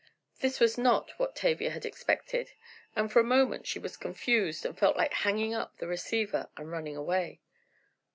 This 0.39 0.59
was 0.59 0.79
not 0.79 1.11
what 1.19 1.35
Tavia 1.35 1.69
had 1.69 1.85
expected, 1.85 2.53
and 2.95 3.11
for 3.11 3.19
a 3.19 3.23
moment 3.23 3.67
she 3.67 3.77
was 3.77 3.95
confused 3.97 4.65
and 4.65 4.75
felt 4.75 4.97
like 4.97 5.13
hanging 5.13 5.53
up 5.53 5.77
the 5.77 5.85
receiver 5.85 6.49
and 6.57 6.71
running 6.71 6.95
away. 6.95 7.39